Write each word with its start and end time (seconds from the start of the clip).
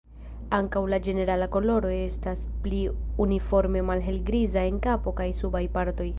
Ankaŭ 0.59 0.81
la 0.93 0.99
ĝenerala 1.07 1.47
koloro 1.55 1.91
estas 1.97 2.41
pli 2.65 2.81
uniforme 3.27 3.85
malhelgriza 3.93 4.67
en 4.73 4.83
kapo 4.89 5.17
kaj 5.23 5.31
subaj 5.45 5.65
partoj. 5.79 6.09